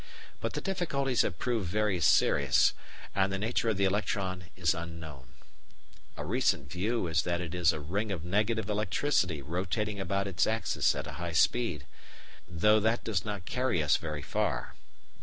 [0.39, 2.73] But the difficulties have proved very serious,
[3.13, 5.27] and the nature of the electron is unknown.
[6.17, 10.47] A recent view is that it is "a ring of negative electricity rotating about its
[10.47, 11.85] axis at a high speed,"
[12.49, 14.73] though that does not carry us very far.